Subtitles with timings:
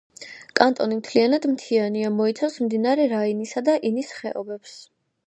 [0.59, 4.75] კანტონი მთლიანად მთიანია, მოიცავს მდინარე რაინისა და ინის ხეობებს.